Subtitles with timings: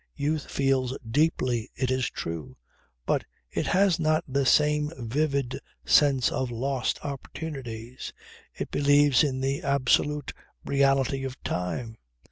[0.15, 2.57] Youth feels deeply it is true,
[3.05, 8.11] but it has not the same vivid sense of lost opportunities.
[8.55, 10.33] It believes in the absolute
[10.65, 11.97] reality of time.